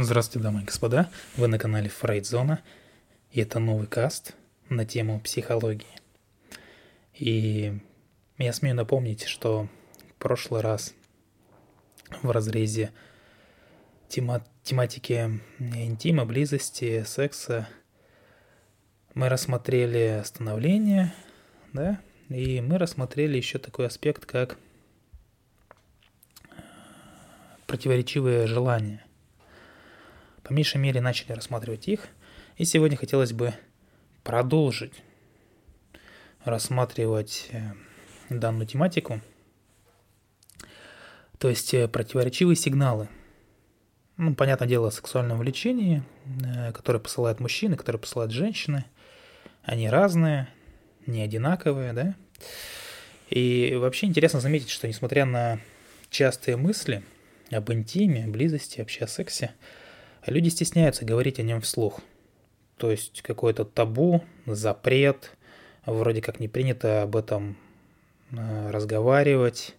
[0.00, 1.10] Здравствуйте, дамы и господа.
[1.36, 2.62] Вы на канале Фрейдзона.
[3.32, 4.36] И это новый каст
[4.68, 5.88] на тему психологии.
[7.14, 7.76] И
[8.36, 9.68] я смею напомнить, что
[10.10, 10.94] в прошлый раз
[12.22, 12.92] в разрезе
[14.06, 17.68] тема тематики интима, близости, секса
[19.14, 21.12] мы рассмотрели становление,
[21.72, 24.58] да, и мы рассмотрели еще такой аспект, как
[27.66, 29.02] противоречивые желания
[30.42, 32.08] по меньшей мере начали рассматривать их,
[32.56, 33.54] и сегодня хотелось бы
[34.22, 34.94] продолжить
[36.44, 37.72] рассматривать э,
[38.30, 39.20] данную тематику,
[41.38, 43.08] то есть э, противоречивые сигналы.
[44.16, 48.84] Ну, понятное дело, о сексуальном э, которое посылают мужчины, которое посылают женщины.
[49.62, 50.48] Они разные,
[51.06, 52.14] не одинаковые, да?
[53.30, 55.60] И вообще интересно заметить, что несмотря на
[56.10, 57.02] частые мысли
[57.50, 59.52] об интиме, близости, вообще о сексе,
[60.26, 62.00] Люди стесняются говорить о нем вслух.
[62.76, 65.36] То есть какое-то табу, запрет,
[65.84, 67.56] вроде как не принято об этом
[68.30, 69.74] э, разговаривать,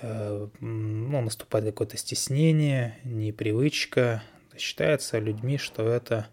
[0.00, 4.22] э, ну, наступает какое-то стеснение, непривычка.
[4.56, 6.26] Считается людьми, что это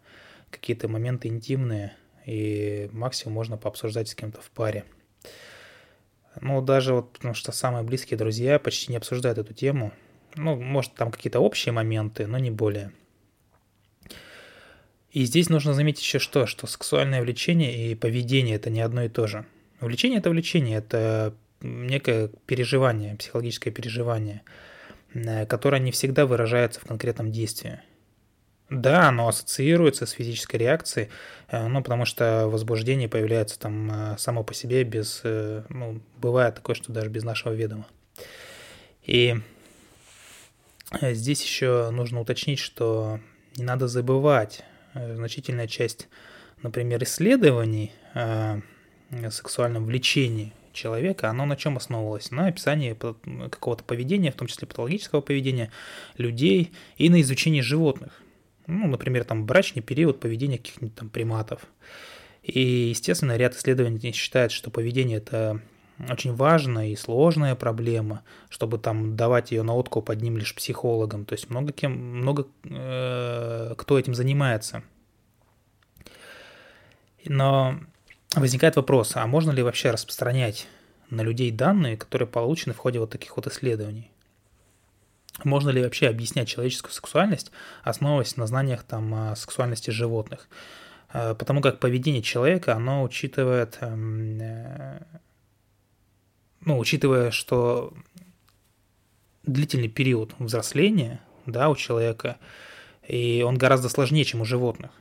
[0.49, 1.95] какие-то моменты интимные,
[2.25, 4.85] и максимум можно пообсуждать с кем-то в паре.
[6.41, 9.91] Ну, даже вот, потому что самые близкие друзья почти не обсуждают эту тему.
[10.35, 12.91] Ну, может, там какие-то общие моменты, но не более–
[15.15, 19.07] и здесь нужно заметить еще что, что сексуальное влечение и поведение– это не одно и
[19.07, 19.45] то же.
[19.79, 24.41] Влечение– это влечение, это некое переживание, психологическое переживание,
[25.13, 27.79] э, которое не всегда выражается в конкретном действии.
[28.69, 31.07] Да, оно ассоциируется с физической реакцией,
[31.47, 36.75] э, ну, потому что возбуждение появляется там э, само по себе без, ну, бывает такое,
[36.75, 37.87] что даже без нашего ведома.
[39.05, 39.37] И
[40.91, 43.21] здесь еще нужно уточнить, что
[43.55, 46.07] не надо забывать значительная часть,
[46.63, 48.61] например, исследований о
[49.29, 52.31] сексуальном влечении человека, оно на чем основывалось?
[52.31, 52.93] На описании
[53.49, 55.71] какого-то поведения, в том числе патологического поведения
[56.17, 58.21] людей и на изучении животных.
[58.67, 61.61] Ну, например, там брачный период поведения каких-нибудь там приматов.
[62.41, 65.61] И, естественно, ряд исследований считает, что поведение– это
[65.97, 71.25] очень важная и сложная проблема, чтобы там давать ее на откуп одним лишь психологам.
[71.25, 74.83] То есть много кем, много э, кто этим занимается.
[77.25, 77.79] Но
[78.35, 80.67] возникает вопрос, а можно ли вообще распространять
[81.09, 84.11] на людей данные, которые получены в ходе вот таких вот исследований?
[85.43, 87.51] Можно ли вообще объяснять человеческую сексуальность,
[87.83, 90.47] основываясь на знаниях там о сексуальности животных?
[91.13, 94.99] Э, потому как поведение человека, оно учитывает эм, э,
[96.65, 97.93] ну, учитывая, что
[99.43, 102.37] длительный период взросления, да, у человека,
[103.07, 104.91] и он гораздо сложнее, чем у животных.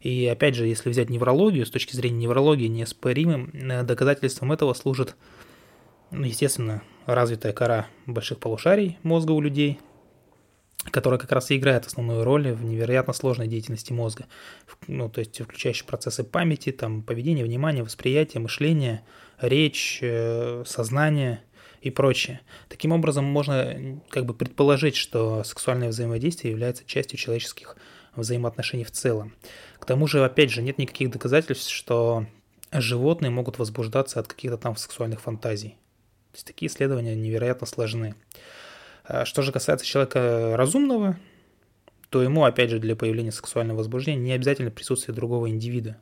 [0.00, 5.16] И опять же, если взять неврологию, с точки зрения неврологии, неоспоримым э, доказательством этого служит,
[6.10, 9.78] ну, естественно, развитая кора больших полушарий мозга у людей–
[10.90, 14.26] которая как раз и играет основную роль в невероятно сложной деятельности мозга,
[14.88, 19.04] ну, то есть включающие процессы памяти, там, поведения, внимания, восприятия, мышления,
[19.42, 21.42] речь, э, сознание
[21.80, 22.40] и прочее.
[22.68, 27.76] Таким образом, можно как бы предположить, что сексуальное взаимодействие является частью человеческих
[28.14, 29.34] взаимоотношений в целом.
[29.78, 32.26] К тому же, опять же, нет никаких доказательств, что
[32.70, 35.70] животные могут возбуждаться от каких-то там сексуальных фантазий.
[36.30, 38.14] То есть такие исследования невероятно сложны.
[39.04, 41.18] А что же касается человека разумного,
[42.08, 45.98] то ему, опять же, для появления сексуального возбуждения не обязательно присутствие другого индивида.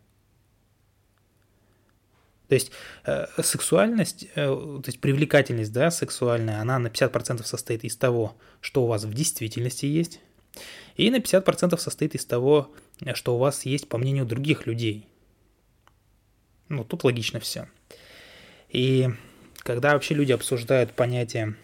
[2.51, 2.73] То есть
[3.05, 8.83] э, сексуальность, э, то есть привлекательность, да, сексуальная, она на 50% состоит из того, что
[8.83, 10.19] у вас в действительности есть,
[10.97, 12.75] и на 50% состоит из того,
[13.15, 15.07] что у вас есть по мнению других людей.
[16.69, 17.69] Ну, тут логично все.
[18.69, 19.09] И
[19.59, 21.55] когда вообще люди обсуждают понятие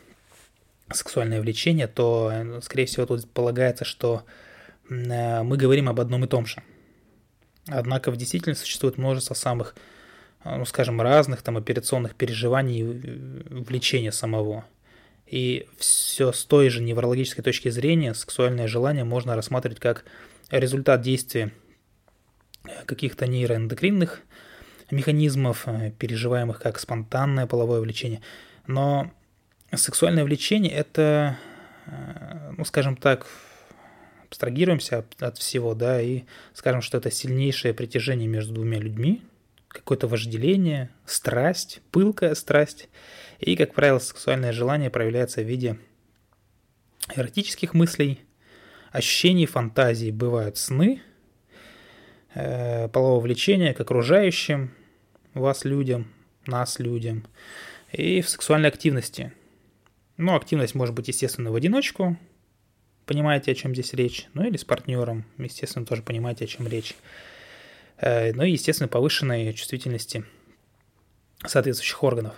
[0.93, 4.23] сексуальное влечение, то, э, скорее всего, тут полагается, что
[4.89, 6.63] э, мы говорим об одном и том же.
[7.67, 9.96] Однако в действительности существует множество самых, э,
[10.45, 14.65] ну, скажем, разных там операционных переживаний влечения самого.
[15.27, 20.05] И все с той же неврологической точки зрения сексуальное желание можно рассматривать как
[20.51, 21.53] результат действия
[22.87, 24.23] каких-то нейроэндокринных
[24.91, 25.67] механизмов,
[25.99, 28.21] переживаемых как спонтанное половое влечение.
[28.67, 29.11] Но
[29.75, 31.39] сексуальное влечение– это,
[31.87, 33.27] э, ну, скажем так,
[34.29, 36.23] абстрагируемся от всего, да, и
[36.53, 39.23] скажем, что это сильнейшее притяжение между двумя людьми,
[39.77, 42.89] какое-то вожделение, страсть, пылкая страсть.
[43.39, 45.79] И, как правило, сексуальное желание проявляется в виде
[47.15, 48.21] эротических мыслей,
[48.91, 51.03] ощущений, фантазий бывают сны,
[52.35, 54.75] э, полового влечения к окружающим
[55.35, 56.13] вас людям,
[56.47, 57.27] нас людям,
[57.93, 59.33] и в сексуальной активности.
[60.17, 62.17] Ну, активность может быть, естественно, в одиночку,
[63.05, 66.95] понимаете, о чем здесь речь, ну или с партнером, естественно, тоже понимаете, о чем речь.
[67.99, 70.25] Э, ну и, естественно, повышенной чувствительности
[71.45, 72.35] соответствующих органов.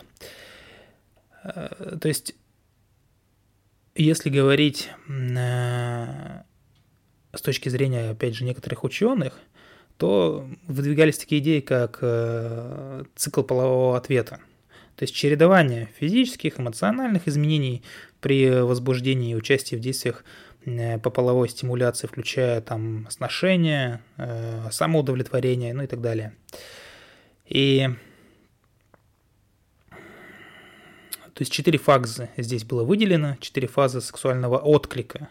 [1.45, 2.35] Э, то есть,
[3.95, 6.43] если говорить э,
[7.33, 9.39] с точки зрения, опять же, некоторых ученых,
[9.97, 11.99] то выдвигались такие идеи, как
[13.17, 14.39] цикл полового ответа.
[14.95, 17.83] То есть чередование физических, эмоциональных изменений
[18.21, 20.25] при возбуждении и участии в действиях
[20.65, 26.35] по половой стимуляции, включая там сношение, э, самоудовлетворение, ну и так далее.
[27.47, 27.89] И
[29.91, 35.29] то есть четыре фазы здесь было выделено, четыре фазы сексуального отклика.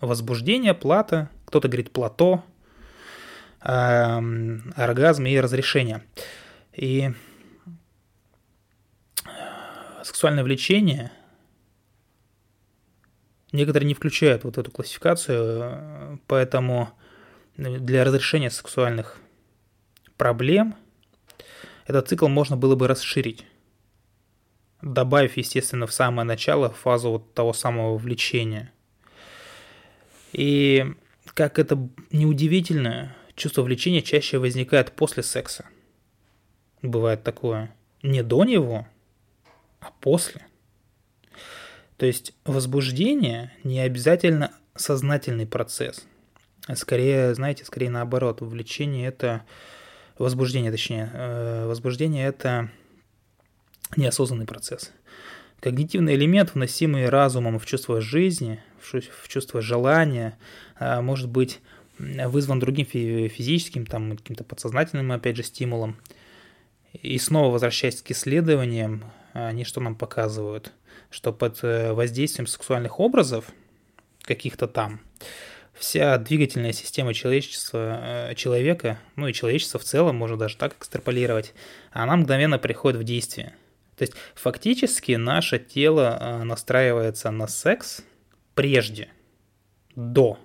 [0.00, 2.44] Возбуждение, плата, кто-то говорит плато,
[3.62, 3.68] э,
[4.76, 6.02] оргазм и разрешение.
[6.72, 7.10] И
[10.02, 11.12] сексуальное влечение–
[13.52, 16.90] Некоторые не включают вот эту классификацию, поэтому
[17.56, 19.16] для разрешения сексуальных
[20.16, 20.76] проблем
[21.86, 23.46] этот цикл можно было бы расширить,
[24.82, 28.72] добавив, естественно, в самое начало фазу вот того самого влечения.
[30.32, 30.84] И
[31.32, 35.64] как это неудивительно, чувство влечения чаще возникает после секса.
[36.82, 37.74] Бывает такое.
[38.02, 38.86] Не до него,
[39.80, 40.46] а после.
[41.98, 46.06] То есть возбуждение не обязательно сознательный процесс.
[46.66, 48.40] А скорее, знаете, скорее наоборот.
[48.40, 49.42] Влечение это...
[50.16, 51.10] Возбуждение, точнее.
[51.12, 52.70] Э, возбуждение это
[53.96, 54.92] неосознанный процесс.
[55.60, 60.38] Когнитивный элемент, вносимый разумом в чувство жизни, в чувство желания,
[60.78, 61.60] э, может быть
[61.98, 65.96] вызван другим физическим, там, каким-то подсознательным, опять же, стимулом.
[66.92, 70.72] И снова возвращаясь к исследованиям, они что нам показывают?
[71.10, 73.46] Что под э, воздействием сексуальных образов,
[74.22, 75.00] каких-то там,
[75.72, 81.54] вся двигательная система человечества, э, человека, ну и человечества в целом, можно даже так экстраполировать,
[81.92, 83.54] она мгновенно приходит в действие.
[83.96, 88.02] То есть фактически наше тело э, настраивается на секс
[88.54, 89.08] прежде,
[89.96, 90.38] до,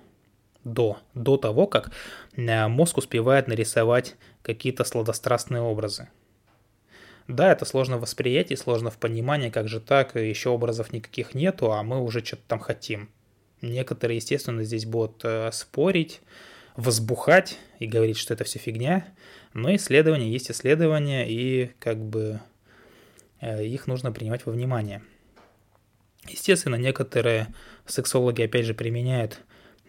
[0.64, 1.92] до, до того, как
[2.36, 6.08] мозг успевает нарисовать какие-то сладострастные образы.
[7.26, 11.72] Да, это сложно в восприятии, сложно в понимании, как же так, еще образов никаких нету,
[11.72, 13.08] а мы уже что-то там хотим.
[13.62, 16.20] Некоторые, естественно, здесь будут э, спорить,
[16.76, 19.06] возбухать и говорить, что это все фигня,
[19.54, 22.40] но исследования есть исследования, и как бы
[23.40, 25.02] э, их нужно принимать во внимание.
[26.28, 27.54] Естественно, некоторые
[27.86, 29.40] сексологи, опять же, применяют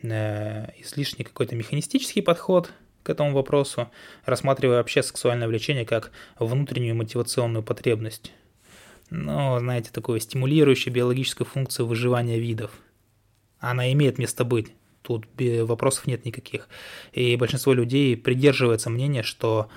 [0.03, 2.71] э, излишне какой-то механистический подход–
[3.05, 3.91] к этому вопросу,
[4.25, 8.33] рассматривая вообще сексуальное влечение как внутреннюю мотивационную потребность.
[9.11, 12.71] Ну, знаете, такую стимулирующую биологическую функцию выживания видов.
[13.59, 14.71] Она имеет место быть.
[15.03, 16.67] Тут вопросов нет никаких.
[17.13, 19.69] И большинство людей придерживается мнения, что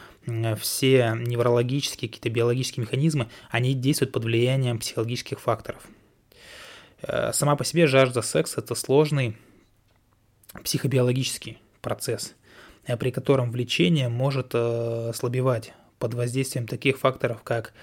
[0.59, 5.87] все неврологические, какие-то биологические механизмы, они действуют под влиянием психологических факторов.
[7.03, 9.37] Э, сама по себе жажда секса– это сложный
[10.64, 12.35] психобиологический процесс.
[12.88, 17.75] Э, при котором влечение может э, ослабевать под воздействием таких факторов, как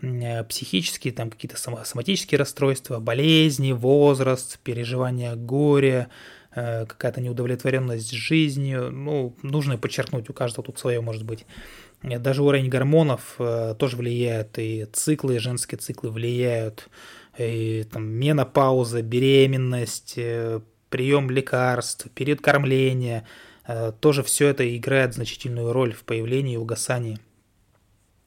[0.00, 6.08] э, психические, там какие-то соматические расстройства, болезни, возраст, переживание горя,
[6.54, 8.90] какая-то неудовлетворенность жизнью.
[8.90, 11.44] Ну, нужно подчеркнуть, у каждого тут свое может быть.
[12.02, 13.34] Даже уровень гормонов
[13.78, 16.88] тоже влияет, и циклы, женские циклы влияют,
[17.36, 20.14] и там менопауза, беременность,
[20.88, 23.26] прием лекарств, период кормления–
[24.00, 27.18] тоже все это играет значительную роль в появлении и угасании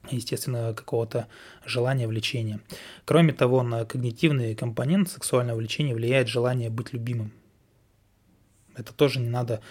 [0.09, 1.27] естественно, какого-то
[1.65, 2.61] желания, влечения.
[3.05, 7.31] Кроме того, на когнитивный компонент сексуального влечения влияет желание быть любимым.
[8.75, 9.61] Это тоже не надо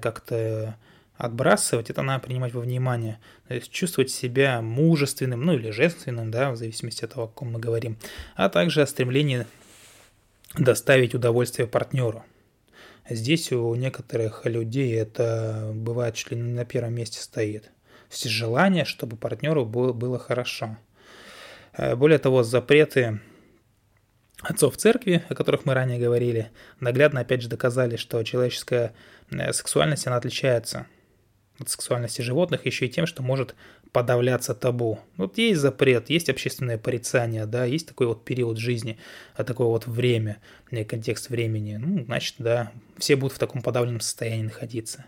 [0.00, 0.78] как-то
[1.16, 3.18] отбрасывать, это надо принимать во внимание.
[3.48, 7.52] То есть чувствовать себя мужественным, ну или женственным, да, в зависимости от того, о ком
[7.52, 7.98] мы говорим.
[8.36, 9.46] А также о стремлении
[10.56, 12.24] доставить удовольствие партнеру.
[13.08, 17.70] Здесь у некоторых людей это бывает не на первом месте стоит.
[18.08, 20.78] Все желание, чтобы партнеру было, было хорошо.
[21.76, 23.20] Э, более того, запреты
[24.40, 28.94] отцов церкви, о которых мы ранее говорили, наглядно опять же доказали, что человеческая
[29.30, 30.86] э, сексуальность, она отличается
[31.58, 33.54] от сексуальности животных еще и тем, что может
[33.94, 34.98] подавляться табу.
[35.16, 38.98] Вот есть запрет, есть общественное порицание, да, есть такой вот период жизни,
[39.36, 40.38] а такое вот время,
[40.88, 41.76] контекст времени.
[41.76, 45.04] Ну, значит, да, все будут в таком подавленном состоянии находиться.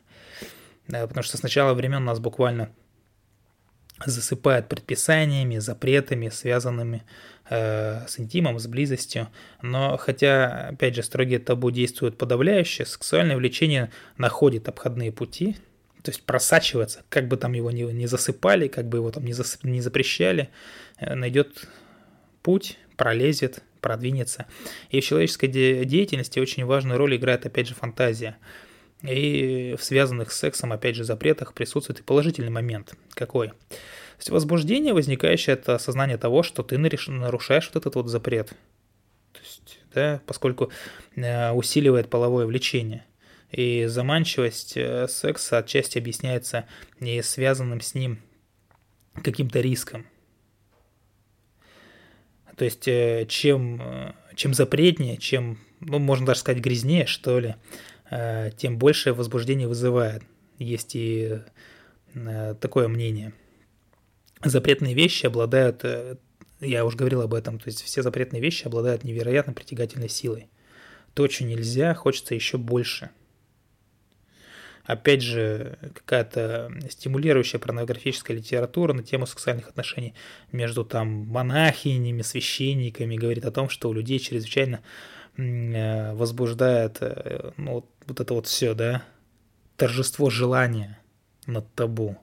[0.87, 2.71] Да, потому что с начала времен нас буквально
[4.05, 7.03] засыпает предписаниями, запретами, связанными
[7.51, 9.27] э, с интимом, с близостью.
[9.63, 15.57] Но хотя, опять же, строгие табу действуют подавляюще, сексуальное влечение находит обходные пути,
[16.07, 19.33] то есть просачивается, как бы там его не, не засыпали, как бы его там не,
[19.33, 20.51] засып, не запрещали,
[20.99, 21.67] э, найдет
[22.43, 24.47] путь, пролезет, продвинется.
[24.91, 28.37] И в человеческой де- деятельности очень важную роль играет, опять же, фантазия.
[29.03, 32.95] И в связанных с сексом, опять же, запретах присутствует и положительный момент.
[33.11, 33.49] Какой?
[33.49, 38.51] То есть возбуждение, возникающее от осознания того, что ты нарушаешь вот этот вот запрет.
[39.33, 40.71] То есть, да, поскольку
[41.17, 43.05] э, усиливает половое влечение.
[43.51, 46.67] И заманчивость э, секса отчасти объясняется
[47.01, 48.21] и связанным с ним
[49.23, 50.07] каким-то риском.
[52.57, 57.55] То есть, э, чем, чем запретнее, чем, ну, можно даже сказать, грязнее, что ли,
[58.11, 60.23] Э, тем большее возбуждение вызывает.
[60.59, 61.41] Есть и
[62.15, 63.33] э, такое мнение.
[64.45, 66.17] Запретные вещи обладают, э,
[66.61, 70.49] я уже говорил об этом, то есть все запретные вещи обладают невероятно притягательной силой.
[71.15, 73.11] То, что нельзя, хочется еще больше.
[74.87, 80.15] Опять же, какая-то стимулирующая порнографическая литература на тему сексуальных отношений
[80.53, 84.81] между там монахинями, священниками говорит о том, что у людей чрезвычайно
[85.39, 89.03] Э, возбуждает э, ну, вот, это вот все, да,
[89.77, 90.99] торжество желания
[91.47, 92.17] над табу.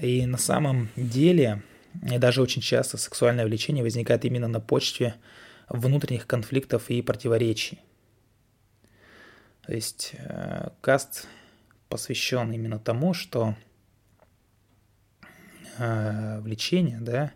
[0.00, 1.62] И на самом деле,
[2.02, 5.14] и даже очень часто сексуальное влечение возникает именно на почве
[5.70, 7.78] внутренних конфликтов и противоречий.
[9.66, 11.26] То есть э, каст
[11.88, 13.54] посвящен именно тому, что
[15.78, 17.32] влечение, да,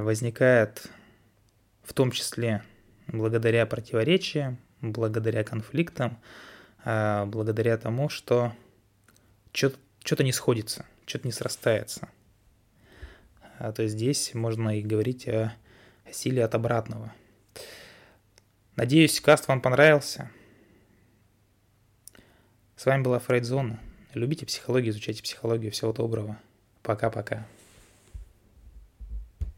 [0.00, 0.86] возникает
[1.82, 2.62] в том числе
[3.08, 6.18] благодаря противоречиям, благодаря конфликтам,
[6.82, 8.54] благодаря тому, что
[9.52, 12.08] что-то не сходится, что-то не срастается.
[13.58, 15.52] А, то есть здесь можно и говорить о
[16.10, 17.12] силе от обратного.
[18.76, 20.30] Надеюсь, каст вам понравился.
[22.76, 23.78] С вами была Фрейдзона.
[24.14, 25.70] Любите психологию, изучайте психологию.
[25.70, 26.38] Всего доброго.
[26.82, 27.46] Пока-пока.